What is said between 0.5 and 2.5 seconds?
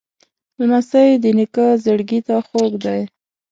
لمسی د نیکه زړګي ته